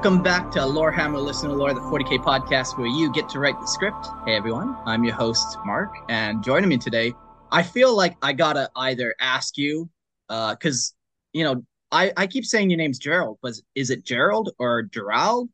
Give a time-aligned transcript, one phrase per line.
[0.00, 3.66] Welcome back to Lorehammer Listener Lore, the 40k podcast where you get to write the
[3.66, 4.06] script.
[4.24, 7.12] Hey everyone, I'm your host Mark, and joining me today,
[7.50, 9.90] I feel like I gotta either ask you,
[10.28, 10.94] uh, because
[11.32, 15.50] you know I I keep saying your name's Gerald, but is it Gerald or Gerald?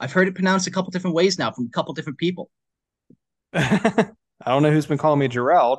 [0.00, 2.50] I've heard it pronounced a couple different ways now from a couple different people.
[3.54, 4.08] I
[4.44, 5.78] don't know who's been calling me Gerald,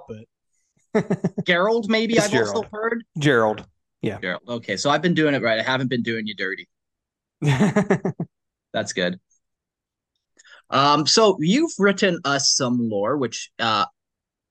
[0.94, 2.56] but Gerald, maybe It's I've Gerald.
[2.56, 3.04] also heard.
[3.18, 3.66] Gerald.
[4.02, 4.20] Yeah.
[4.22, 4.44] Gerald.
[4.48, 5.60] Okay, so I've been doing it right.
[5.60, 6.70] I haven't been doing you dirty.
[8.74, 9.20] That's good.
[10.70, 13.86] Um, so you've written us some lore, which uh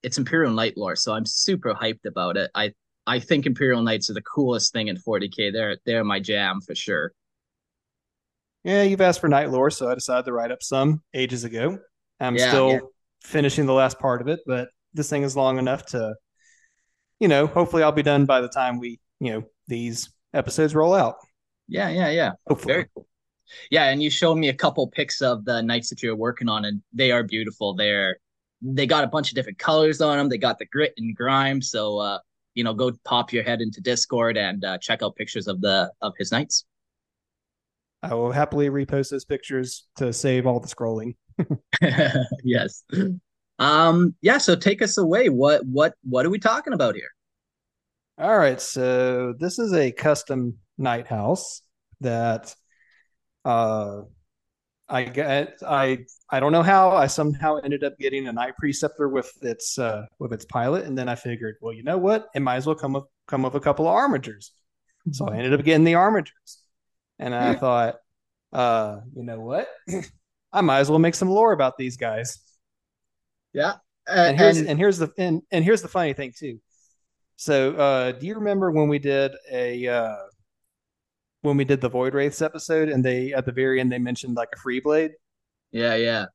[0.02, 2.50] it's Imperial Knight lore, so I'm super hyped about it.
[2.54, 2.72] I
[3.06, 5.50] I think Imperial Knights are the coolest thing in 40k.
[5.52, 7.12] They're they're my jam for sure.
[8.64, 11.78] yeah, you've asked for knight lore, so I decided to write up some ages ago.
[12.20, 12.80] I'm Yeah, still yeah.
[13.22, 16.14] finishing the last part of it, but this thing is long enough to,
[17.20, 20.94] you know, hopefully I'll be done by the time we, you know, these episodes roll
[20.94, 21.16] out.
[21.72, 22.32] Yeah, yeah, yeah.
[22.46, 22.74] Hopefully.
[22.74, 23.06] Very cool.
[23.70, 26.66] Yeah, and you showed me a couple pics of the knights that you're working on,
[26.66, 27.74] and they are beautiful.
[27.74, 28.18] They're
[28.60, 30.28] they got a bunch of different colors on them.
[30.28, 31.62] They got the grit and grime.
[31.62, 32.18] So uh,
[32.54, 35.90] you know, go pop your head into Discord and uh, check out pictures of the
[36.02, 36.64] of his knights.
[38.02, 41.16] I will happily repost those pictures to save all the scrolling.
[42.44, 42.84] yes.
[43.58, 45.30] Um, yeah, so take us away.
[45.30, 47.10] What what what are we talking about here?
[48.18, 51.62] All right, so this is a custom knight house
[52.00, 52.54] that
[53.44, 54.02] uh
[54.88, 59.08] I get I I don't know how I somehow ended up getting a knight preceptor
[59.08, 62.28] with its uh with its pilot and then I figured, well, you know what?
[62.34, 64.50] It might as well come up come with a couple of armigers.
[65.12, 66.58] So I ended up getting the armigers.
[67.18, 67.96] And I thought,
[68.52, 69.68] uh, you know what?
[70.52, 72.38] I might as well make some lore about these guys
[73.52, 73.74] Yeah.
[74.08, 76.60] Uh, and here's and- and here's the and, and here's the funny thing too.
[77.36, 80.16] So uh do you remember when we did a uh
[81.42, 84.36] when we did the Void Wraiths episode and they at the very end they mentioned
[84.36, 85.12] like a free blade?
[85.70, 86.26] yeah, yeah.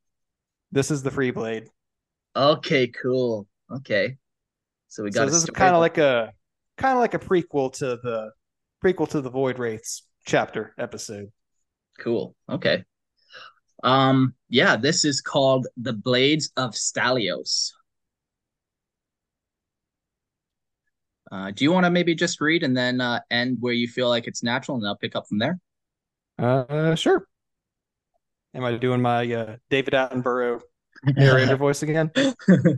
[0.72, 1.70] This is the free blade.
[2.36, 3.48] Okay, cool.
[3.72, 4.18] Okay.
[4.88, 6.32] So we So got this is kind of like a
[6.78, 8.32] kind of like a prequel to the
[8.84, 11.32] prequel to the Void Wraiths chapter episode.
[12.00, 12.36] Cool.
[12.50, 12.84] Okay.
[13.84, 17.72] Um, yeah, this is called The Blades of Stalios.
[21.32, 24.08] Uh, do you want to maybe just read and then uh, end where you feel
[24.10, 25.60] like it's natural, and I'll pick up from there?
[26.40, 27.28] Uh sure.
[28.54, 30.62] Am I doing my uh David Attenborough
[31.06, 32.12] narrator voice again?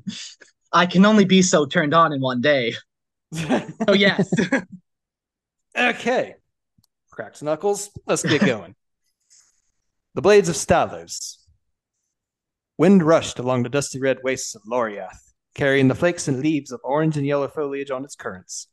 [0.72, 2.74] I can only be so turned on in one day.
[3.88, 4.32] Oh yes.
[5.78, 6.36] Okay.
[7.12, 7.90] Cracks knuckles.
[8.08, 8.76] Let's get going.
[10.16, 11.38] the Blades of Stallos.
[12.78, 15.29] Wind rushed along the dusty red wastes of Loriath,
[15.60, 18.70] carrying the flakes and leaves of orange and yellow foliage on its currents.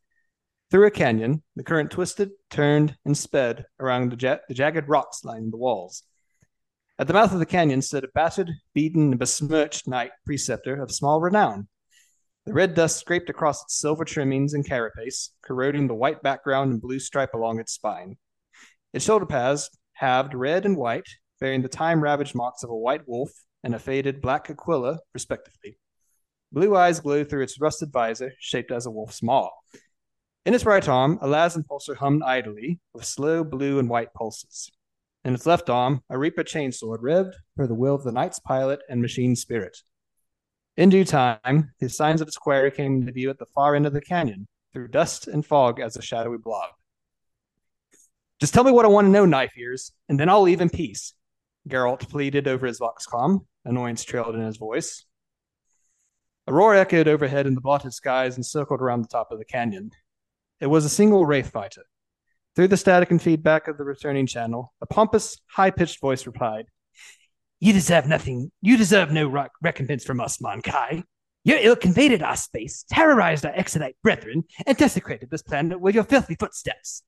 [0.71, 5.25] Through a canyon, the current twisted, turned, and sped around the, ja- the jagged rocks
[5.25, 6.05] lining the walls.
[6.97, 10.93] At the mouth of the canyon stood a battered, beaten, and besmirched knight preceptor of
[10.93, 11.66] small renown.
[12.45, 16.81] The red dust scraped across its silver trimmings and carapace, corroding the white background and
[16.81, 18.16] blue stripe along its spine.
[18.93, 21.09] Its shoulder pads, halved red and white,
[21.41, 23.33] bearing the time ravaged marks of a white wolf
[23.65, 25.78] and a faded black aquila, respectively.
[26.57, 29.51] Blue eyes glow through its rusted visor, shaped as a wolf's maw.
[30.47, 34.71] In its right arm, a las impulsor hummed idly, with slow blue and white pulses.
[35.23, 38.81] In its left arm, a Reaper chainsword revved for the will of the knight's pilot
[38.89, 39.77] and machine spirit.
[40.79, 43.85] In due time, the signs of its quarry came into view at the far end
[43.85, 46.71] of the canyon, through dust and fog as a shadowy blob.
[48.41, 50.71] Just tell me what I want to know, Knife Ears, and then I'll leave in
[50.71, 51.13] peace.
[51.69, 55.05] Geralt pleaded over his voxcom, annoyance trailed in his voice.
[56.48, 59.45] A roar echoed overhead in the blotted skies and circled around the top of the
[59.45, 59.91] canyon.
[60.60, 61.83] It was a single Wraith fighter.
[62.54, 66.66] Through the static and feedback of the returning channel, a pompous, high pitched voice replied,
[67.59, 68.53] You deserve nothing.
[68.63, 69.27] You deserve no
[69.60, 71.03] recompense from us, Mon-Keigh.
[71.43, 76.04] Your ilk invaded our space, terrorized our Exodite brethren, and desecrated this planet with your
[76.04, 77.03] filthy footsteps.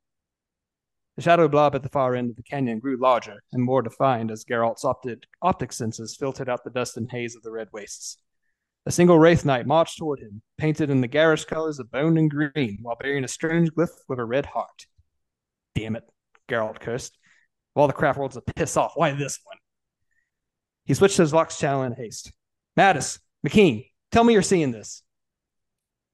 [1.15, 4.31] The shadow blob at the far end of the canyon grew larger and more defined
[4.33, 8.19] as Geralt's optic senses filtered out the dust and haze of the red wastes.
[8.87, 12.31] A single Wraith Knight marched toward him, painted in the garish colors of bone and
[12.31, 14.87] green, while bearing a strange glyph with a red heart.
[15.75, 16.05] Damn it,
[16.49, 17.19] Geralt cursed.
[17.77, 19.59] Of all the craft worlds to piss off, why this one?
[20.87, 22.33] He switched his Vox channel in haste.
[22.79, 25.03] Mattis, McKean, Tell me you're seeing this.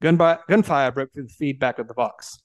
[0.02, 2.38] Gunfire broke through the feedback of the vox.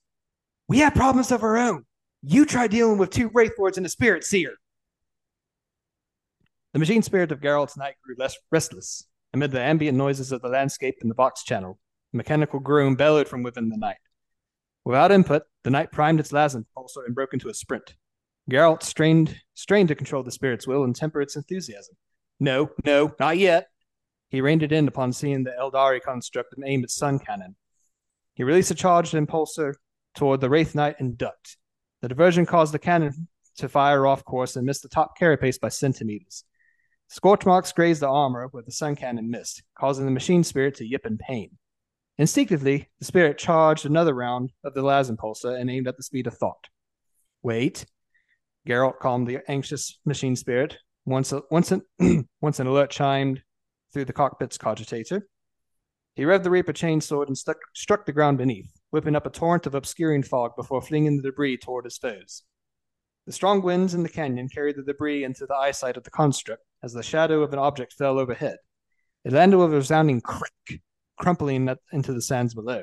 [0.67, 1.85] We have problems of our own.
[2.21, 4.53] You try dealing with two Wraith Lords and a Spirit Seer.
[6.73, 9.03] The machine spirit of Geralt's knight grew less restless.
[9.33, 11.79] Amid the ambient noises of the landscape in the vox channel,
[12.13, 13.97] a mechanical groan bellowed from within the knight.
[14.85, 17.95] Without input, the knight primed its las impulsor and broke into a sprint.
[18.49, 21.95] Geralt strained, strained to control the spirit's will and temper its enthusiasm.
[22.39, 23.67] No, no, not yet.
[24.29, 27.55] He reined it in upon seeing the Aeldari construct and aimed its sun cannon.
[28.33, 29.75] He released a charged impulsor
[30.15, 31.57] toward the Wraith Knight and ducked.
[32.01, 33.27] The diversion caused the cannon
[33.57, 36.45] to fire off course and missed the top carapace by centimeters.
[37.11, 40.87] Scorch marks grazed the armor where the sun cannon missed, causing the machine spirit to
[40.87, 41.57] yip in pain.
[42.19, 46.27] Instinctively, the spirit charged another round of the las impulsor and aimed at the speed
[46.27, 46.67] of thought.
[47.41, 47.85] Wait.
[48.67, 50.77] Geralt calmed the anxious machine spirit.
[51.05, 51.81] Once, a, once, an,
[52.41, 53.41] once an alert chimed,
[53.91, 55.23] through the cockpit's cogitator.
[56.15, 59.65] He revved the Reaper chainsword and stuck, struck the ground beneath, whipping up a torrent
[59.65, 62.43] of obscuring fog before flinging the debris toward his foes.
[63.25, 66.63] The strong winds in the canyon carried the debris into the eyesight of the construct
[66.81, 68.57] as the shadow of an object fell overhead.
[69.23, 70.81] It landed with a resounding crack,
[71.19, 72.81] crumpling into the sands below.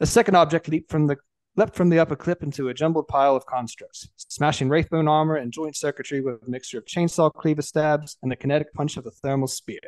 [0.00, 1.16] A second object leaped from the
[1.56, 5.52] leapt from the upper cliff into a jumbled pile of constructs, smashing wraithbone armor and
[5.52, 9.10] joint circuitry with a mixture of chainsaw cleaver stabs and the kinetic punch of a
[9.10, 9.80] thermal spear.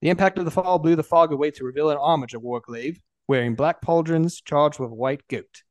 [0.00, 2.98] The impact of the fall blew the fog away to reveal an Armiger warglaive
[3.28, 5.62] wearing black pauldrons charged with white goat.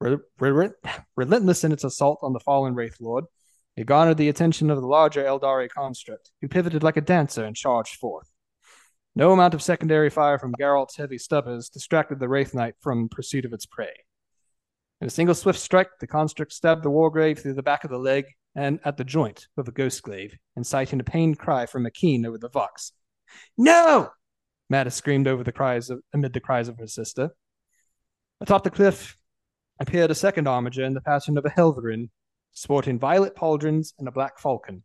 [0.00, 0.70] Re- re-
[1.16, 3.24] relentless in its assault on the fallen Wraith Lord,
[3.76, 7.56] it garnered the attention of the larger Aeldari construct, who pivoted like a dancer and
[7.56, 8.30] charged forth.
[9.14, 13.44] No amount of secondary fire from Geralt's heavy stubbers distracted the Wraith Knight from pursuit
[13.46, 13.92] of its prey.
[15.00, 17.98] In a single swift strike, the construct stabbed the Warglaive through the back of the
[17.98, 22.26] leg and at the joint with a ghost glaive, inciting a pained cry from McKean
[22.26, 22.92] over the vox.
[23.58, 24.10] No!
[24.72, 27.30] Mattis screamed over the cries of, amid the cries of her sister.
[28.40, 29.16] Atop the cliff
[29.78, 32.10] appeared a second Armiger in the pattern of a Helverin,
[32.52, 34.82] sporting violet pauldrons and a black falcon.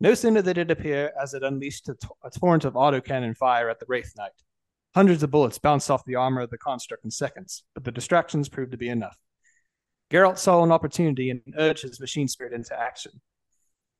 [0.00, 3.70] No sooner did it appear as it unleashed a, t- a torrent of autocannon fire
[3.70, 4.32] at the Wraith Knight.
[4.94, 8.48] Hundreds of bullets bounced off the armor of the construct in seconds, but the distractions
[8.48, 9.16] proved to be enough.
[10.10, 13.20] Geralt saw an opportunity and urged his machine spirit into action.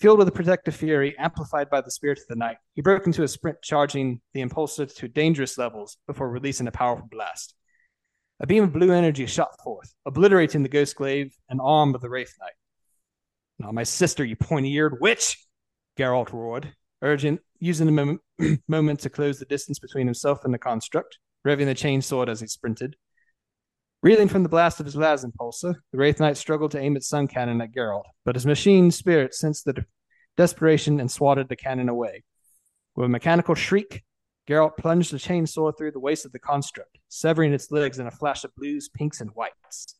[0.00, 3.22] Fueled with a protective fury amplified by the spirit of the knight, he broke into
[3.22, 7.55] a sprint, charging the impulsor to dangerous levels before releasing a powerful blast.
[8.38, 12.10] A beam of blue energy shot forth, obliterating the ghost glaive and arm of the
[12.10, 12.53] Wraith Knight.
[13.58, 15.43] Not my sister, you pointy eared witch!
[15.99, 18.20] Geralt roared, urging, using the moment,
[18.69, 22.46] moment to close the distance between himself and the construct, revving the chainsword as he
[22.46, 22.96] sprinted.
[24.03, 27.08] Reeling from the blast of his las impulsor, the Wraith Knight struggled to aim its
[27.08, 29.87] sun cannon at Geralt, but his machine spirit sensed the de-
[30.37, 32.22] desperation and swatted the cannon away.
[32.94, 34.05] With a mechanical shriek,
[34.48, 38.12] Geralt plunged the chainsaw through the waist of the construct, severing its legs in a
[38.12, 39.96] flash of blues, pinks, and whites.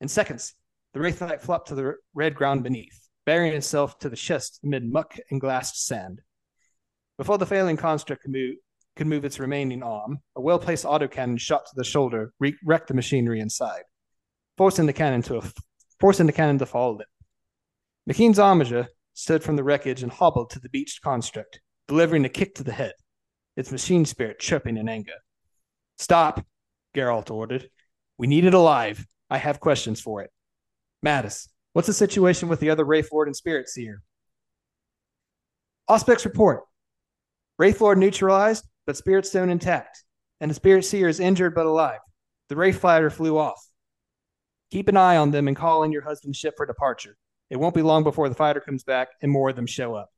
[0.00, 0.54] In seconds,
[0.94, 4.90] the Wraith Knight flopped to the red ground beneath, burying itself to the chest amid
[4.90, 6.22] muck and glassed sand.
[7.18, 8.56] Before the failing construct could move,
[8.94, 12.88] could move its remaining arm, a well placed autocannon shot to the shoulder re- wrecked
[12.88, 13.82] the machinery inside,
[14.56, 15.42] forcing the cannon to a,
[16.00, 17.08] forcing the cannon to fall limp.
[18.08, 22.54] McKean's Armiger stood from the wreckage and hobbled to the beached construct, delivering a kick
[22.54, 22.94] to the head,
[23.56, 25.12] its machine spirit chirping in anger.
[25.98, 26.44] Stop,
[26.94, 27.68] Geralt ordered.
[28.18, 29.06] We need it alive.
[29.30, 30.30] I have questions for it.
[31.04, 34.02] Mattis, what's the situation with the other Wraith Lord and Spirit Seer?
[35.88, 36.64] Auspex report.
[37.60, 40.02] Wraithlord neutralized, but Spirit Stone intact,
[40.40, 42.00] and the Spirit Seer is injured but alive.
[42.48, 43.62] The Wraith Fighter flew off.
[44.70, 47.16] Keep an eye on them and call in your husband's ship for departure.
[47.50, 50.10] It won't be long before the fighter comes back and more of them show up.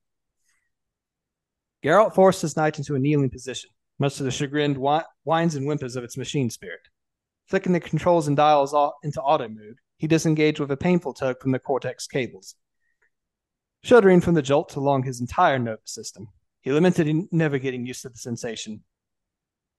[1.82, 5.96] Geralt forced his knight into a kneeling position, much to the chagrined whines and whimpers
[5.96, 6.80] of its machine spirit.
[7.46, 11.52] Flicking the controls and dials into auto mode, he disengaged with a painful tug from
[11.52, 12.56] the cortex cables.
[13.82, 16.28] Shuddering from the jolt along his entire nervous system,
[16.60, 18.82] he lamented never getting used to the sensation.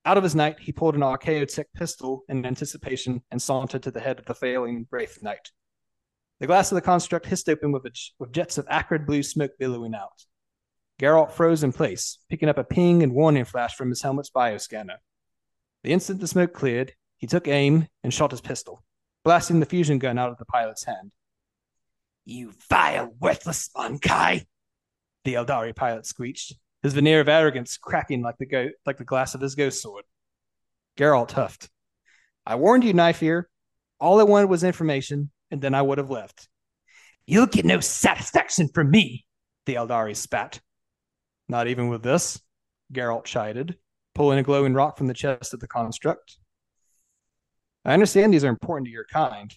[0.06, 4.00] Out of his knight, he pulled an Archaeotech pistol in anticipation and sauntered to the
[4.00, 5.52] head of the failing Wraith Knight.
[6.40, 7.86] The glass of the construct hissed open with,
[8.18, 10.26] with jets of acrid blue smoke billowing out.
[11.00, 14.98] Geralt froze in place, picking up a ping and warning flash from his helmet's bioscanner.
[15.84, 18.84] The instant the smoke cleared, he took aim and shot his pistol,
[19.24, 21.14] blasting the fusion gun out of the pilot's hand.
[22.26, 24.46] You vile, worthless Mon-Keigh!
[25.24, 29.36] The Aeldari pilot screeched, his veneer of arrogance cracking like the go- like the glass
[29.36, 30.04] of his ghost sword.
[30.98, 31.70] Geralt huffed.
[32.46, 33.24] I warned you, Knife.
[34.02, 36.50] All I wanted was information, and then I would have left.
[37.26, 39.26] You'll get no satisfaction from me,
[39.66, 40.60] the Aeldari spat.
[41.50, 42.40] Not even with this,
[42.94, 43.76] Geralt chided,
[44.14, 46.38] pulling a glowing rock from the chest of the construct.
[47.84, 49.52] I understand these are important to your kind.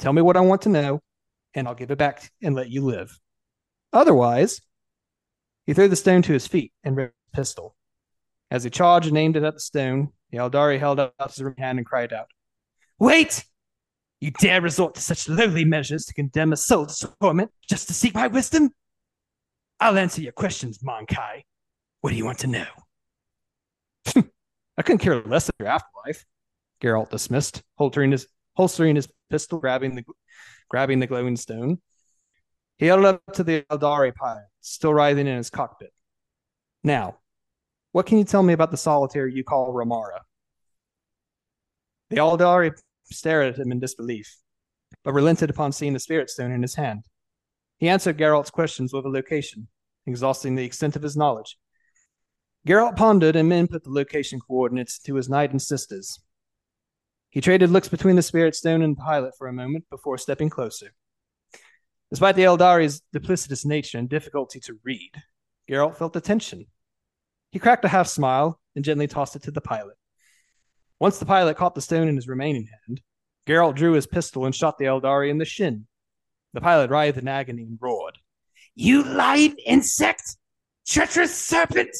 [0.00, 1.00] Tell me what I want to know,
[1.54, 3.16] and I'll give it back and let you live.
[3.92, 4.60] Otherwise,
[5.66, 7.76] he threw the stone to his feet and raised his pistol.
[8.50, 11.78] As he charged and aimed it at the stone, the Aeldari held out his hand
[11.78, 12.26] and cried out,
[12.98, 13.44] Wait!
[14.20, 17.94] You dare resort to such lowly measures to condemn a soul to torment just to
[17.94, 18.70] seek my wisdom?
[19.80, 21.44] I'll answer your questions, Mon-Keigh.
[22.00, 22.66] What do you want to know?
[24.76, 26.24] I couldn't care less of your afterlife.
[26.82, 28.26] Geralt dismissed, holstering his
[28.56, 30.04] holstering his pistol, grabbing the
[30.68, 31.78] grabbing the glowing stone.
[32.76, 35.92] He held it up to the Aeldari pilot, still writhing in his cockpit.
[36.82, 37.18] Now,
[37.92, 40.20] what can you tell me about the solitaire you call Ramara?
[42.10, 42.72] The Aeldari
[43.04, 44.36] stared at him in disbelief,
[45.04, 47.04] but relented upon seeing the spirit stone in his hand.
[47.78, 49.68] He answered Geralt's questions with a location,
[50.06, 51.58] exhausting the extent of his knowledge.
[52.66, 56.20] Geralt pondered and then put the location coordinates to his knight and sisters.
[57.30, 60.48] He traded looks between the spirit stone and the pilot for a moment before stepping
[60.48, 60.94] closer.
[62.10, 65.10] Despite the Aeldari's duplicitous nature and difficulty to read,
[65.68, 66.66] Geralt felt the tension.
[67.50, 69.96] He cracked a half smile and gently tossed it to the pilot.
[71.00, 73.00] Once the pilot caught the stone in his remaining hand,
[73.46, 75.86] Geralt drew his pistol and shot the Aeldari in the shin.
[76.54, 78.16] The pilot writhed in agony and roared,
[78.76, 80.36] You lying insect!
[80.86, 81.94] Treacherous serpent!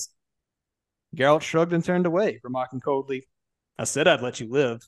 [1.15, 3.27] Geralt shrugged and turned away, remarking coldly,
[3.79, 4.81] I said I'd let you live.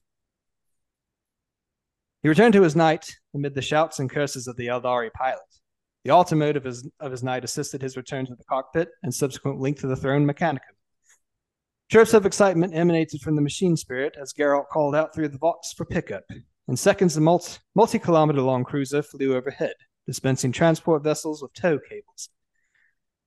[2.23, 5.41] He returned to his knight amid the shouts and curses of the Aeldari pilot.
[6.05, 9.59] The automotive of his, of his knight assisted his return to the cockpit and subsequent
[9.59, 10.77] link to the throne mechanicum.
[11.91, 15.73] Chirps of excitement emanated from the machine spirit as Geralt called out through the vox
[15.73, 16.25] for pickup.
[16.69, 22.29] In seconds, the multi kilometer long cruiser flew overhead, dispensing transport vessels with tow cables.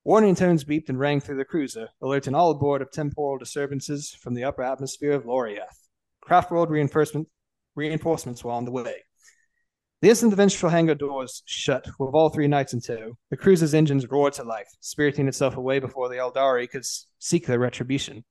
[0.04, 4.34] Warning tones beeped and rang through the cruiser, alerting all aboard of temporal disturbances from
[4.34, 5.88] the upper atmosphere of Loriath.
[6.22, 7.28] Craftworld reinforcement
[7.74, 9.04] Reinforcements were on the way.
[10.02, 13.74] The instant the ventral hangar doors shut, with all three knights in tow, the cruiser's
[13.74, 16.84] engines roared to life, spiriting itself away before the Aeldari could
[17.18, 18.24] seek their retribution.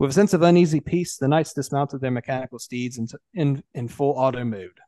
[0.00, 3.86] With a sense of uneasy peace, the knights dismounted their mechanical steeds in, in, in
[3.86, 4.80] full auto mode.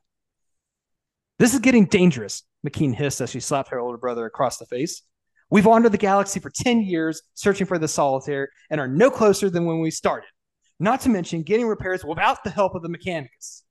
[1.37, 5.03] This is getting dangerous, McKean hissed as she slapped her older brother across the face.
[5.51, 9.51] We've wandered the galaxy for 10 years searching for the solitaire and are no closer
[9.51, 10.29] than when we started
[10.79, 13.61] not to mention getting repairs without the help of the Mechanicus.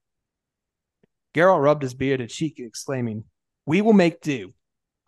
[1.34, 3.24] Geralt rubbed his bearded cheek, exclaiming,
[3.66, 4.54] We will make do.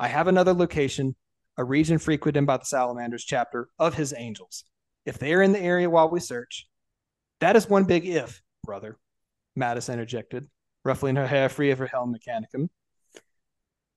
[0.01, 1.15] I have another location,
[1.57, 4.65] a region frequented by the Salamanders chapter of his angels.
[5.07, 6.67] If they are in the area while we search,
[7.41, 8.99] that is one big if, brother,
[9.59, 10.49] Mattis interjected,
[10.85, 12.69] ruffling her hair free of her helm mechanicum.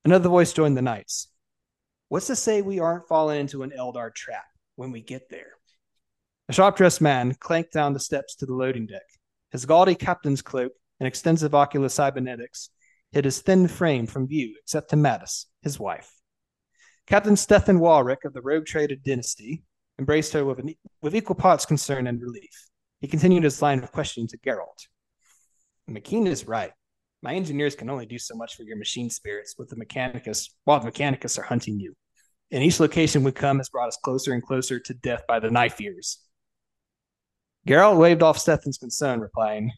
[0.04, 1.30] Another voice joined the knights.
[2.10, 4.46] What's to say we aren't falling into an Eldar trap
[4.76, 5.52] when we get there?
[6.50, 9.04] A sharp dressed man clanked down the steps to the loading deck.
[9.52, 12.70] His gaudy captain's cloak and extensive ocular cybernetics
[13.12, 16.14] hid his thin frame from view except to Mattis, his wife.
[17.06, 19.64] Captain Stefan Walrick of the Rogue Trader dynasty
[20.00, 22.68] embraced her with, an, with equal parts concern and relief.
[23.02, 24.88] He continued his line of questioning to Geralt.
[25.90, 26.72] McKean is right.
[27.22, 30.80] My engineers can only do so much for your machine spirits with the Mechanicus while
[30.80, 31.96] the Mechanicus are hunting you.
[32.52, 35.52] And each location we come has brought us closer and closer to death by the
[35.52, 36.20] knife ears.
[37.68, 39.72] Geralt waved off Stefan's concern, replying,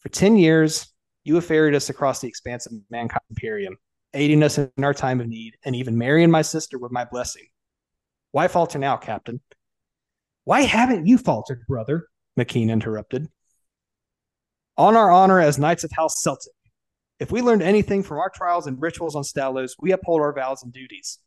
[0.00, 0.92] For ten years,
[1.24, 3.76] you have ferried us across the expanse of mankind imperium,
[4.14, 7.46] aiding us in our time of need, and even marrying my sister with my blessing.
[8.32, 9.40] Why falter now, Captain?
[10.48, 12.08] Why haven't you faltered, brother?
[12.38, 13.28] McKean interrupted.
[14.78, 16.54] On our honor as Knights of House Celtic,
[17.20, 20.62] if we learned anything from our trials and rituals on Stallos, we uphold our vows
[20.62, 21.18] and duties.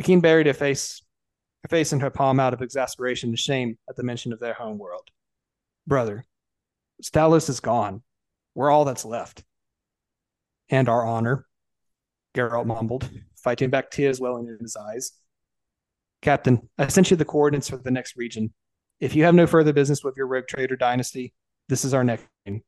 [0.00, 1.02] McKean buried her face
[1.64, 4.54] her face in her palm out of exasperation and shame at the mention of their
[4.54, 5.10] home world.
[5.86, 6.24] Brother,
[7.02, 8.02] Stallos is gone.
[8.54, 9.44] We're all that's left.
[10.70, 11.44] And our honor,
[12.34, 15.12] Geralt mumbled, fighting back tears welling in his eyes.
[16.22, 18.52] Captain, I sent you the coordinates for the next region.
[19.00, 21.34] If you have no further business with your rogue trader dynasty,
[21.68, 22.62] this is our next game.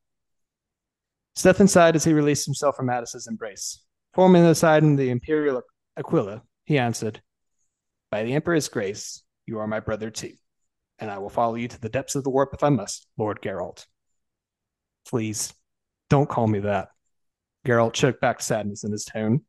[1.35, 3.83] Stefan sighed as he released himself from Mattis's embrace.
[4.15, 5.63] Forming aside in the Imperial
[5.97, 7.23] Aquila, he answered,
[8.11, 10.33] By the Emperor's grace, you are my brother too,
[10.99, 13.41] and I will follow you to the depths of the warp if I must, Lord
[13.41, 13.87] Geralt.
[15.09, 15.55] Please,
[16.11, 16.89] don't call me that.
[17.67, 19.43] Geralt choked back sadness in his tone.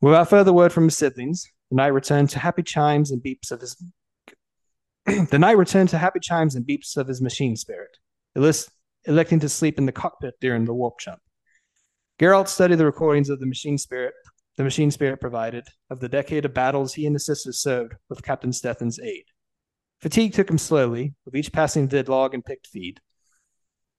[0.00, 3.62] Without further word from his siblings, the knight returned to happy chimes and beeps of
[3.62, 3.82] his
[5.30, 7.96] the knight returned to happy chimes and beeps of his machine spirit,
[9.06, 11.20] electing to sleep in the cockpit during the warp jump.
[12.20, 14.12] Geralt studied the recordings of the machine spirit
[14.58, 18.22] the machine spirit provided of the decade of battles he and his sisters served with
[18.22, 19.24] Captain Stefan's aid.
[20.02, 23.00] Fatigue took him slowly, with each passing vidlog and pict feed.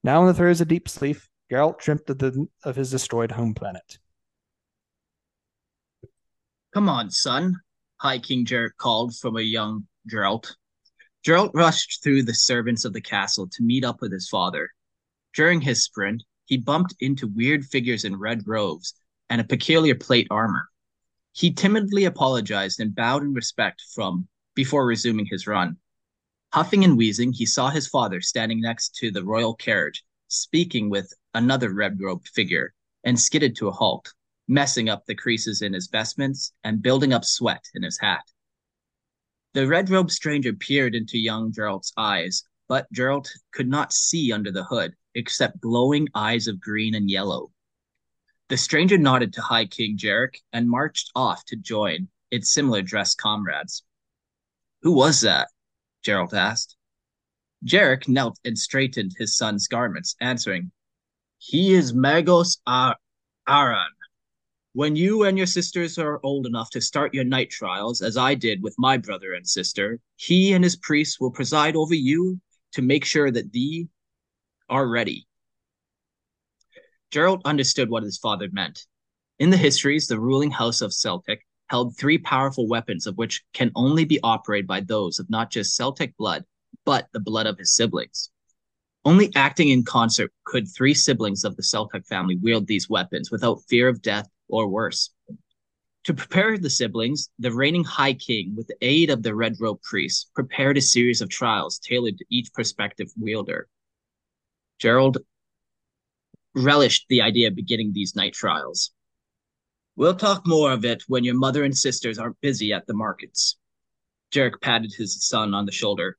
[0.03, 1.17] Now in the throes of deep sleep,
[1.51, 3.97] Geralt dreamt of, the, of his destroyed home planet.
[6.73, 7.55] Come on, son,
[8.03, 10.57] High King Jarek called from a young Geralt.
[11.25, 14.71] Geralt rushed through the servants of the castle to meet up with his father.
[15.33, 18.93] During his sprint, he bumped into weird figures in red robes
[19.29, 20.67] and a peculiar plate armor.
[21.31, 25.77] He timidly apologized and bowed in respect from before resuming his run.
[26.51, 31.13] Huffing and wheezing, he saw his father standing next to the royal carriage, speaking with
[31.33, 32.73] another red robed figure,
[33.05, 34.13] and skidded to a halt
[34.47, 38.23] messing up the creases in his vestments and building up sweat in his hat.
[39.53, 44.51] The red robed stranger peered into young Geralt's eyes, but Geralt could not see under
[44.51, 47.51] the hood except glowing eyes of green and yellow.
[48.49, 53.17] The stranger nodded to High King Jarek and marched off to join its similar dressed
[53.17, 53.83] comrades.
[54.81, 55.49] Who was that?
[56.03, 56.75] Geralt asked.
[57.63, 60.71] Jarek knelt and straightened his son's garments, answering,
[61.37, 62.97] He is Magos Ar-
[63.47, 63.91] Aran,
[64.73, 68.33] when you and your sisters are old enough to start your knight trials, as I
[68.33, 72.39] did with my brother and sister, he and his priests will preside over you
[72.73, 73.87] to make sure that thee
[74.69, 75.27] are ready.
[77.11, 78.87] Gerald understood what his father meant.
[79.37, 83.71] In the histories, the ruling house of Celtic held three powerful weapons of which can
[83.75, 86.45] only be operated by those of not just Celtic blood,
[86.83, 88.31] but the blood of his siblings.
[89.05, 93.61] Only acting in concert could three siblings of the Celtic family wield these weapons without
[93.69, 95.09] fear of death or worse.
[96.03, 99.81] To prepare the siblings, the reigning High King, with the aid of the Red Robe
[99.81, 103.67] priests, prepared a series of trials tailored to each prospective wielder.
[104.79, 105.17] Gerald
[106.53, 108.91] relished the idea of beginning these knight trials.
[109.95, 113.57] We'll talk more of it when your mother and sisters aren't busy at the markets.
[114.31, 116.17] Jarek patted his son on the shoulder.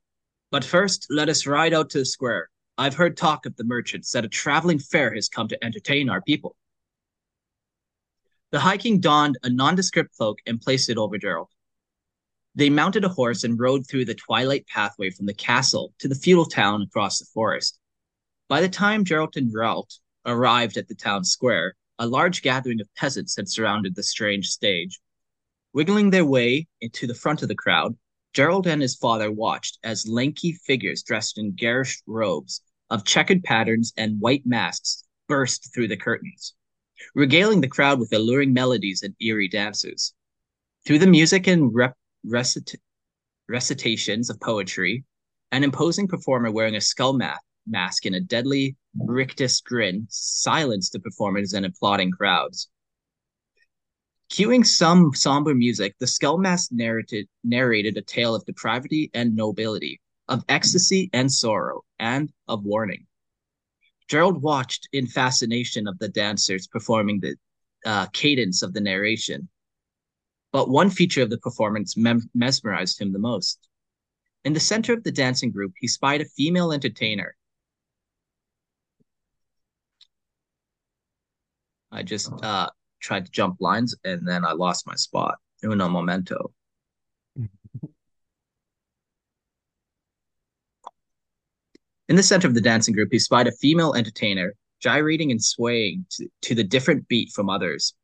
[0.51, 2.49] But first, let us ride out to the square.
[2.77, 6.21] I've heard talk of the merchants that a traveling fair has come to entertain our
[6.21, 6.57] people.
[8.55, 11.49] The High King donned a nondescript cloak and placed it over Gerald.
[12.55, 16.15] They mounted a horse and rode through the twilight pathway from the castle to the
[16.15, 17.77] feudal town across the forest.
[18.47, 22.87] By the time Gerald and Geralt arrived at the town square, a large gathering of
[22.95, 25.01] peasants had surrounded the strange stage.
[25.73, 27.97] Wiggling their way into the front of the crowd,
[28.31, 33.91] Gerald and his father watched as lanky figures dressed in garish robes of checkered patterns
[33.97, 36.53] and white masks burst through the curtains
[37.13, 40.13] regaling the crowd with alluring melodies and eerie dances.
[40.85, 42.81] Through the music and rep- recit-
[43.47, 45.03] recitations of poetry,
[45.51, 50.99] an imposing performer wearing a skull ma- mask and a deadly rictus grin silenced the
[50.99, 52.69] performers and applauding crowds.
[54.29, 60.01] Cueing some somber music, the skull mask narrated, narrated a tale of depravity and nobility,
[60.27, 63.05] of ecstasy and sorrow, and of warning.
[64.07, 67.35] Gerald watched in fascination of the dancers performing the
[67.85, 69.49] uh, cadence of the narration.
[70.51, 73.67] But one feature of the performance mem- mesmerized him the most.
[74.43, 77.35] In the center of the dancing group, he spied a female entertainer.
[81.91, 85.35] I just uh, tried to jump lines and then I lost my spot.
[85.63, 86.53] Uno momento.
[92.07, 96.05] In the center of the dancing group, he spied a female entertainer gyrating and swaying
[96.11, 97.95] to, to the different beat from others.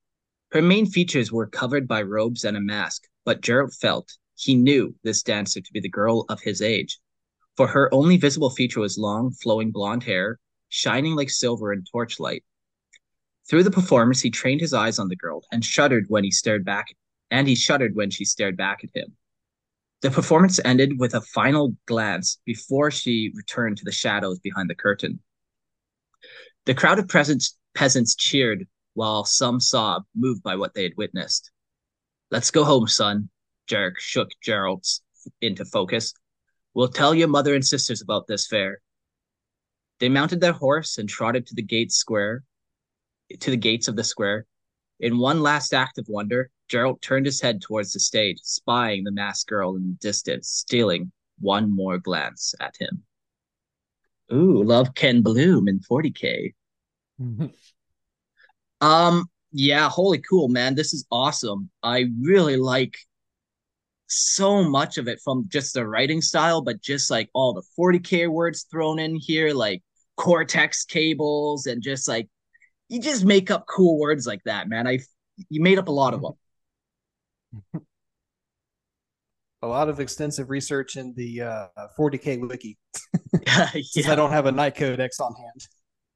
[0.52, 4.96] Her main features were covered by robes and a mask, but Gerald felt he knew
[5.04, 6.98] this dancer to be the girl of his age,
[7.56, 12.44] for her only visible feature was long, flowing blonde hair, shining like silver in torchlight.
[13.48, 16.66] Through the performance, he trained his eyes on the girl and shuddered when he stared
[16.66, 16.88] back,
[17.30, 19.16] and he shuddered when she stared back at him.
[20.02, 24.76] The performance ended with a final glance before she returned to the shadows behind the
[24.76, 25.20] curtain.
[26.66, 31.52] The crowd of peasants, peasants cheered while some sobbed, moved by what they had witnessed.
[32.32, 33.30] Let's go home, son.
[33.70, 34.86] Jarek shook Gerald
[35.40, 36.14] into focus.
[36.74, 38.82] We'll tell your mother and sisters about this fair.
[40.00, 42.44] They mounted their horse and trotted to the gate square,
[43.40, 44.46] to the gates of the square.
[45.02, 49.12] In one last act of wonder, Gerald turned his head towards the stage, spying the
[49.12, 53.04] masked girl in the distance, stealing one more glance at him.
[54.32, 56.54] Ooh, love can bloom in 40k.
[58.82, 60.76] um, yeah, holy cool, man.
[60.76, 61.72] This is awesome.
[61.82, 62.96] I really like
[64.06, 68.30] so much of it from just the writing style, but just like all the 40k
[68.30, 69.82] words thrown in here, like
[70.16, 72.30] cortex cables, and just like
[72.92, 74.86] you just make up cool words like that, man.
[74.86, 75.00] I
[75.50, 77.84] you made up a lot of them.
[79.62, 82.78] a lot of extensive research in the uh, 40k wiki
[83.84, 85.34] since I don't have a Knight Codex on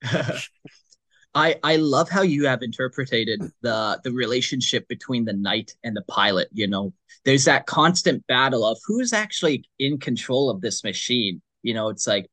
[0.02, 0.34] hand.
[1.34, 6.04] I I love how you have interpreted the the relationship between the knight and the
[6.04, 6.50] pilot.
[6.52, 11.42] You know, there's that constant battle of who's actually in control of this machine.
[11.64, 12.30] You know, it's like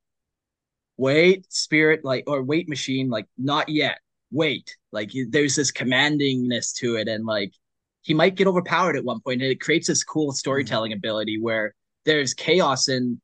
[0.96, 3.98] wait, spirit, like or wait, machine, like not yet.
[4.32, 7.52] Wait, like there's this commandingness to it, and like
[8.00, 11.74] he might get overpowered at one point, and it creates this cool storytelling ability where
[12.04, 13.20] there's chaos in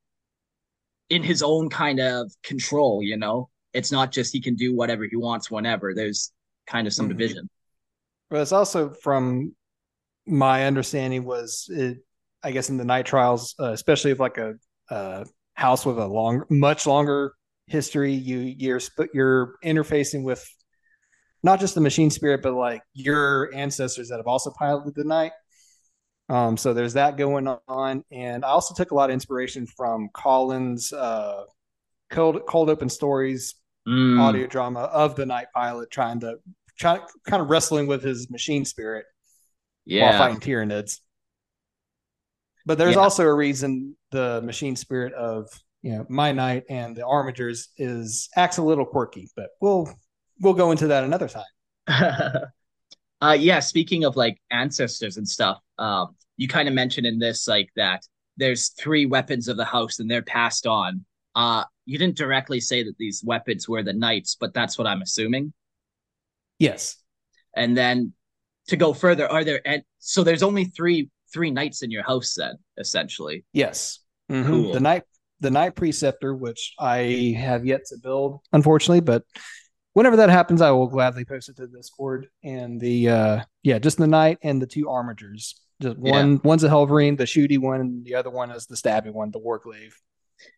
[1.11, 3.03] in his own kind of control.
[3.03, 5.95] You know, it's not just he can do whatever he wants whenever.
[5.95, 6.33] There's
[6.67, 7.19] kind of some mm-hmm.
[7.19, 7.51] division.
[8.31, 9.55] But it's also from
[10.27, 11.99] my understanding was it,
[12.43, 14.55] I guess in the knight trials, uh, especially if like a,
[14.91, 17.33] a house with a long, much longer
[17.67, 18.81] history, you you're
[19.13, 20.47] you're interfacing with
[21.43, 25.33] not just the machine spirit, but like your ancestors that have also piloted the knight.
[26.29, 30.11] Um, so there's that going on, and I also took a lot of inspiration from
[30.13, 31.45] Colin's uh,
[32.11, 33.55] cold cold open stories
[33.89, 34.21] mm.
[34.21, 36.37] audio drama of the knight pilot trying to
[36.79, 39.07] try kind of wrestling with his machine spirit
[39.85, 40.11] yeah.
[40.11, 41.01] while fighting Tyranids.
[42.67, 43.01] But there's yeah.
[43.01, 45.49] also a reason the machine spirit of
[45.83, 49.89] you know my knight and the armigers is acts a little quirky, but we'll
[50.41, 51.45] we'll go into that another time.
[53.21, 57.49] uh yeah, speaking of like ancestors and stuff, um, you kind of mentioned in this
[57.49, 61.05] like that there's three weapons of the house and they're passed on.
[61.35, 65.03] Uh you didn't directly say that these weapons were the knights, but that's what I'm
[65.03, 65.53] assuming.
[66.59, 66.97] Yes.
[67.57, 68.13] And then
[68.69, 72.35] to go further, are there and so there's only three three knights in your house
[72.35, 73.45] then, essentially.
[73.53, 74.01] Yes.
[74.31, 74.49] Mm-hmm.
[74.49, 74.73] Cool.
[74.73, 75.03] The knight
[75.41, 79.23] the knight preceptor, which I have yet to build, unfortunately, but
[79.93, 82.29] whenever that happens, I will gladly post it to Discord.
[82.43, 85.55] And the uh yeah, just the knight and the two armigers.
[85.81, 86.39] Just one yeah.
[86.43, 89.41] one's a Helverin, the shooty one, and the other one is the stabby one, the
[89.41, 89.93] warglaive.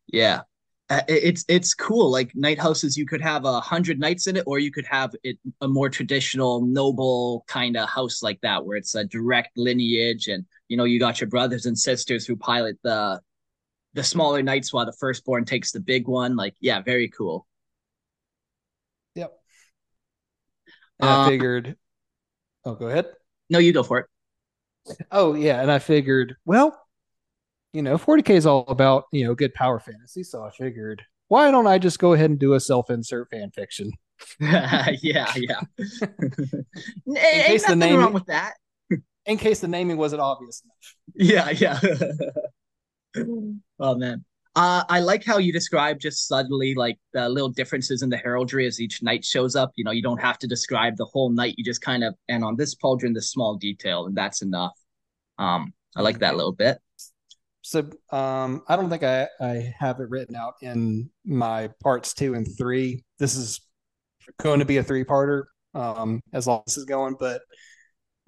[0.07, 0.43] Yeah.
[0.89, 2.11] Uh, it's it's cool.
[2.11, 5.15] Like knight houses, you could have a hundred knights in it, or you could have
[5.23, 10.27] it a more traditional noble kind of house like that, where it's a direct lineage,
[10.27, 13.21] and you know you got your brothers and sisters who pilot the
[13.95, 16.35] the smaller knights while the firstborn takes the big one.
[16.35, 17.47] Like, yeah, very cool.
[21.01, 21.77] And I uh, figured.
[22.65, 23.07] Oh, go ahead.
[23.49, 24.07] No, you go for it.
[25.11, 26.81] Oh yeah, and I figured, well,
[27.73, 30.23] you know, 40K is all about, you know, good power fantasy.
[30.25, 33.51] So I figured, why don't I just go ahead and do a self insert fan
[33.51, 33.93] fiction?
[34.41, 34.93] yeah,
[35.37, 35.61] yeah.
[35.79, 38.55] in case the name wrong with that.
[39.27, 40.97] in case the naming wasn't obvious enough.
[41.17, 41.81] Yeah, yeah.
[43.81, 44.25] oh man.
[44.57, 48.67] Uh, I like how you describe just suddenly like the little differences in the heraldry
[48.67, 49.71] as each knight shows up.
[49.77, 51.55] You know, you don't have to describe the whole knight.
[51.57, 54.77] You just kind of and on this pauldron, this small detail, and that's enough.
[55.39, 56.79] Um, I like that little bit
[57.63, 62.35] so um, I don't think I, I have it written out in my parts two
[62.35, 63.05] and three.
[63.19, 63.61] This is
[64.41, 67.17] going to be a three parter um, as long as this is going.
[67.19, 67.43] But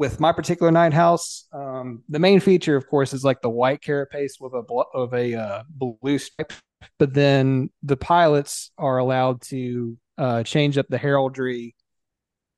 [0.03, 3.81] with my particular knight house, um, the main feature, of course, is like the white
[3.81, 6.53] carapace with a bl- of a uh, blue stripe.
[6.99, 11.77] But then the pilots are allowed to uh, change up the heraldry,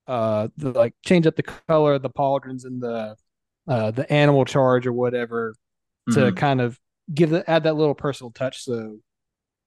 [0.07, 3.15] uh, the, like change up the color of the pauldrons and the
[3.69, 5.55] uh, the animal charge or whatever
[6.13, 6.37] to mm-hmm.
[6.37, 6.81] kind of
[7.13, 8.63] give the add that little personal touch.
[8.65, 9.01] So,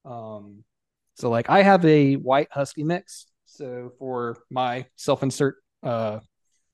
[0.03, 0.63] um,
[1.13, 3.27] so like I have a white husky mix.
[3.45, 6.21] So for my self insert, uh,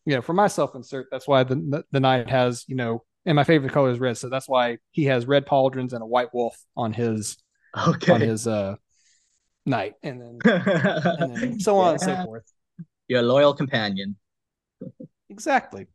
[0.05, 3.03] you know, for my self insert, that's why the, the the knight has you know,
[3.25, 4.17] and my favorite color is red.
[4.17, 7.37] So that's why he has red pauldrons and a white wolf on his
[7.87, 8.75] okay on his uh
[9.65, 11.91] knight, and then, and then so on yeah.
[11.91, 12.53] and so forth.
[13.07, 14.15] Your loyal companion.
[15.29, 15.87] exactly.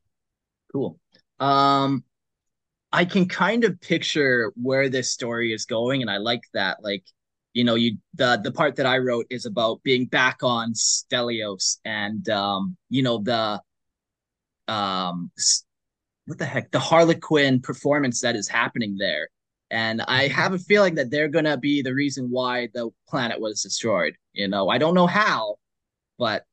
[0.72, 0.98] Cool.
[1.40, 2.04] Um,
[2.92, 6.82] I can kind of picture where this story is going, and I like that.
[6.82, 7.04] Like,
[7.52, 11.78] you know, you the the part that I wrote is about being back on Stelios,
[11.84, 13.60] and um, you know the
[14.68, 15.30] um,
[16.26, 19.28] what the heck, the Harlequin performance that is happening there,
[19.70, 20.34] and I mm-hmm.
[20.34, 24.14] have a feeling that they're gonna be the reason why the planet was destroyed.
[24.32, 25.56] You know, I don't know how,
[26.18, 26.44] but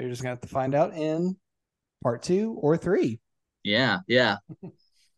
[0.00, 1.36] you're just gonna have to find out in
[2.02, 3.20] part two or three.
[3.62, 4.36] Yeah, yeah.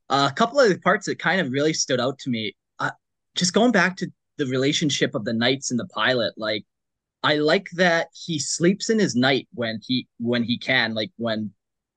[0.08, 2.92] Uh, a couple of the parts that kind of really stood out to me, uh,
[3.34, 6.32] just going back to the relationship of the knights and the pilot.
[6.36, 6.64] Like,
[7.26, 11.52] I like that he sleeps in his knight when he when he can, like when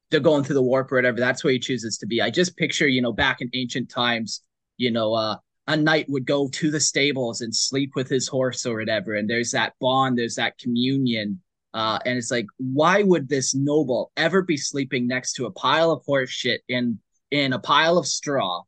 [0.10, 1.20] they're going through the warp or whatever.
[1.20, 2.22] That's where he chooses to be.
[2.22, 4.42] I just picture, you know, back in ancient times,
[4.78, 5.38] you know, uh,
[5.68, 9.30] a knight would go to the stables and sleep with his horse or whatever, and
[9.30, 11.42] there's that bond, there's that communion
[11.74, 15.92] uh, and it's like, why would this noble ever be sleeping next to a pile
[15.92, 17.00] of horse shit in
[17.32, 18.64] in a pile of straw?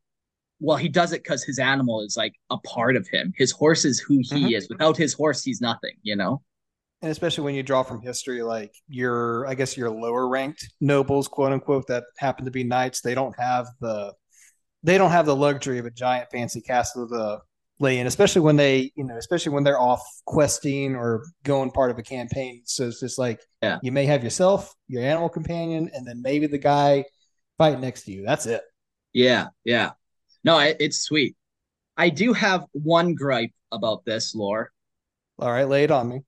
[0.60, 3.32] Well, he does it because his animal is like a part of him.
[3.36, 4.54] His horse is who he mm-hmm.
[4.54, 4.68] is.
[4.68, 5.94] Without his horse, he's nothing.
[6.02, 6.42] You know.
[7.02, 11.26] And especially when you draw from history, like your, I guess your lower ranked nobles,
[11.26, 14.14] quote unquote, that happen to be knights, they don't have the,
[14.84, 17.40] they don't have the luxury of a giant fancy castle to
[17.80, 21.90] lay in, especially when they, you know, especially when they're off questing or going part
[21.90, 22.62] of a campaign.
[22.64, 26.46] So it's just like, yeah, you may have yourself, your animal companion, and then maybe
[26.46, 27.04] the guy
[27.58, 28.24] fighting next to you.
[28.24, 28.62] That's it.
[29.12, 29.90] Yeah, yeah.
[30.44, 31.36] No, it's sweet.
[31.96, 34.70] I do have one gripe about this lore.
[35.38, 36.20] All right, lay it on me.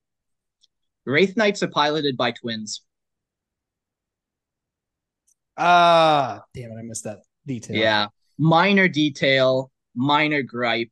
[1.06, 2.82] Wraith Knights are piloted by twins.
[5.56, 6.78] Ah, damn it!
[6.78, 7.76] I missed that detail.
[7.76, 8.06] Yeah,
[8.38, 10.90] minor detail, minor gripe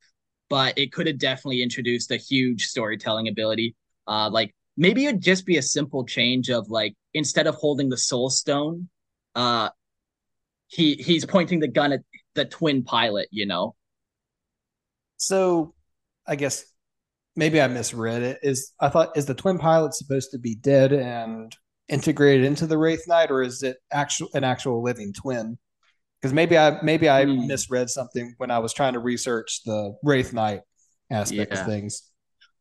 [0.53, 3.75] but it could have definitely introduced a huge storytelling ability.
[4.07, 7.97] Uh, like maybe it'd just be a simple change of like instead of holding the
[7.97, 8.87] soul stone,
[9.35, 9.71] uh,
[10.67, 12.01] he he's pointing the gun at
[12.35, 13.29] the twin pilot.
[13.31, 13.75] You know.
[15.17, 15.73] So,
[16.27, 16.67] I guess
[17.37, 18.39] maybe I misread it.
[18.43, 21.55] Is I thought is the twin pilot supposed to be dead and
[21.89, 25.59] integrated into the Wraith Knight, or is it actual an actual living twin?
[26.23, 27.47] because maybe I maybe I mm.
[27.47, 30.61] misread something when I was trying to research the Wraith Knight
[31.11, 31.61] aspect yeah.
[31.61, 32.05] of things.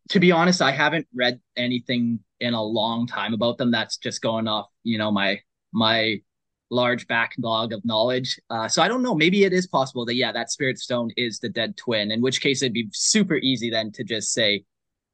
[0.09, 3.71] To be honest, I haven't read anything in a long time about them.
[3.71, 5.39] That's just going off, you know, my
[5.71, 6.21] my
[6.71, 8.39] large backlog of knowledge.
[8.49, 9.13] Uh, so I don't know.
[9.13, 12.11] Maybe it is possible that yeah, that Spirit Stone is the dead twin.
[12.11, 14.63] In which case, it'd be super easy then to just say,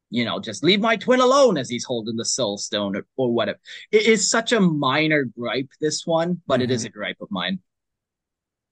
[0.10, 3.34] you know, just leave my twin alone as he's holding the Soul Stone or, or
[3.34, 3.60] whatever.
[3.92, 6.64] It is such a minor gripe, this one, but mm-hmm.
[6.64, 6.88] it is mm-hmm.
[6.88, 7.60] a gripe of mine.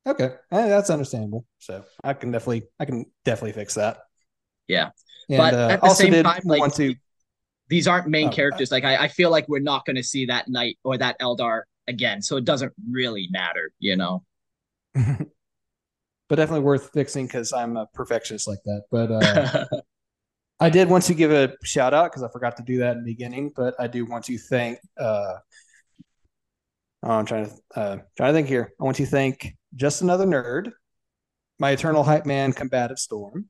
[0.07, 1.45] Okay, eh, that's understandable.
[1.57, 3.97] So I can definitely, I can definitely fix that.
[4.67, 4.91] Yeah,
[5.29, 6.93] and, but uh, at the same time, like to...
[7.67, 8.71] these aren't main oh, characters.
[8.71, 11.63] Like I, I feel like we're not going to see that knight or that Eldar
[11.87, 14.23] again, so it doesn't really matter, you know.
[14.95, 18.83] but definitely worth fixing because I'm a perfectionist like that.
[18.91, 19.65] But uh,
[20.59, 23.03] I did want to give a shout out because I forgot to do that in
[23.03, 23.51] the beginning.
[23.55, 24.79] But I do want to thank.
[24.99, 25.35] Uh,
[27.03, 28.73] oh, I'm trying to uh, trying to think here.
[28.79, 30.71] I want to thank just Another Nerd,
[31.59, 33.49] My Eternal Hype Man, Combative Storm,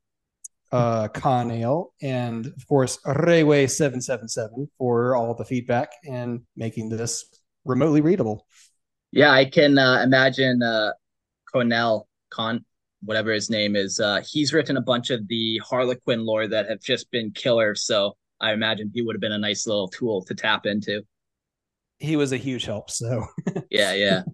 [0.71, 7.25] uh, Conale, and of course, Rayway777 for all the feedback and making this
[7.65, 8.45] remotely readable.
[9.11, 10.91] Yeah, I can uh, imagine uh,
[11.51, 12.65] Cornell, Con,
[13.03, 13.99] whatever his name is.
[13.99, 17.75] Uh, he's written a bunch of the Harlequin lore that have just been killer.
[17.75, 21.01] So I imagine he would have been a nice little tool to tap into.
[21.99, 22.89] He was a huge help.
[22.91, 23.25] So
[23.69, 24.23] yeah, yeah.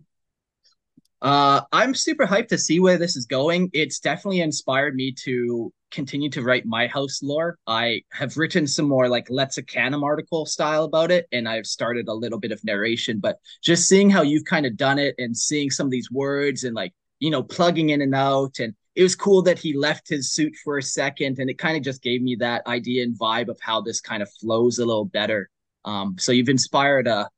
[1.21, 3.69] Uh, I'm super hyped to see where this is going.
[3.73, 7.59] It's definitely inspired me to continue to write my house lore.
[7.67, 12.13] I have written some more like Lexicanum article style about it, and I've started a
[12.13, 13.19] little bit of narration.
[13.19, 16.63] But just seeing how you've kind of done it and seeing some of these words
[16.63, 20.09] and like you know plugging in and out, and it was cool that he left
[20.09, 23.17] his suit for a second, and it kind of just gave me that idea and
[23.17, 25.49] vibe of how this kind of flows a little better.
[25.85, 27.29] Um, so you've inspired a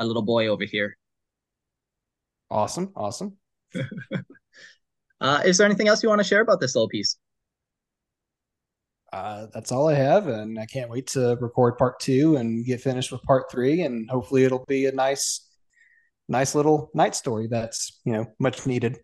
[0.00, 0.96] a little boy over here.
[2.50, 2.92] Awesome.
[2.96, 3.36] Awesome.
[5.20, 7.16] uh, is there anything else you want to share about this little piece?
[9.12, 12.80] Uh, that's all I have, and I can't wait to record part two and get
[12.80, 15.46] finished with part three, and hopefully it'll be a nice,
[16.28, 18.98] nice little knight story that's you know much needed.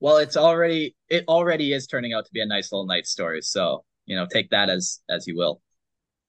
[0.00, 3.42] Well, it's already it already is turning out to be a nice little knight story,
[3.42, 5.60] so you know take that as as you will.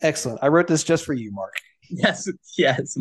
[0.01, 0.39] Excellent.
[0.41, 1.53] I wrote this just for you, Mark.
[1.89, 2.95] Yes, yes,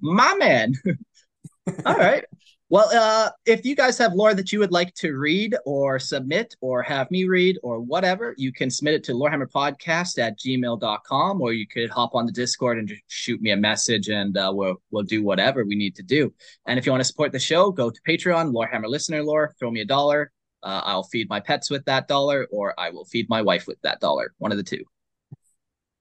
[0.00, 0.74] my man.
[1.86, 2.24] all right.
[2.68, 6.56] Well, uh, if you guys have lore that you would like to read or submit
[6.60, 11.52] or have me read or whatever, you can submit it to lorehammerpodcast at gmail.com or
[11.52, 14.82] you could hop on the Discord and just shoot me a message and uh, we'll,
[14.90, 16.34] we'll do whatever we need to do.
[16.66, 19.70] And if you want to support the show, go to Patreon, Lorehammer Listener Lore, throw
[19.70, 20.32] me a dollar.
[20.60, 23.80] Uh, I'll feed my pets with that dollar or I will feed my wife with
[23.82, 24.34] that dollar.
[24.38, 24.82] One of the two.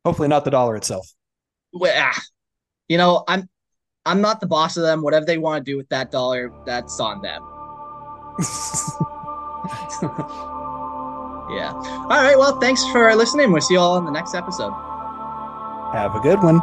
[0.04, 1.14] Hopefully, not the dollar itself.
[1.74, 2.20] Well, ah,
[2.88, 3.50] you know, I'm
[4.06, 5.02] I'm not the boss of them.
[5.02, 7.42] Whatever they want to do with that dollar, that's on them.
[11.58, 11.72] yeah.
[11.74, 12.38] All right.
[12.38, 13.52] Well, thanks for listening.
[13.52, 14.74] We'll see you all in the next episode.
[15.94, 16.62] Have a good one.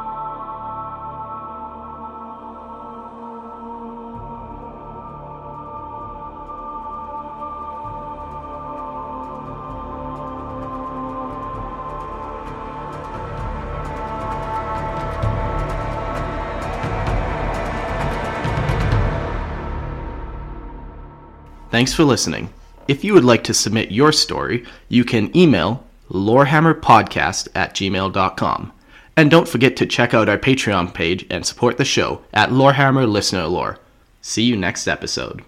[21.72, 22.52] Thanks for listening.
[22.86, 28.72] If you would like to submit your story, you can email lorehammerpodcast at gmail.com.
[29.16, 33.10] And don't forget to check out our Patreon page and support the show at Lorehammer
[33.10, 33.78] Listener Lore.
[34.20, 35.42] See you next episode.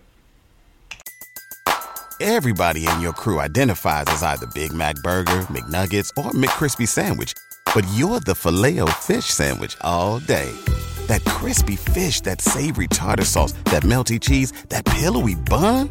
[2.23, 7.35] Everybody in your crew identifies as either Big Mac Burger, McNuggets, or McCrispy Sandwich.
[7.75, 10.51] But you're the filet fish Sandwich all day.
[11.07, 15.91] That crispy fish, that savory tartar sauce, that melty cheese, that pillowy bun.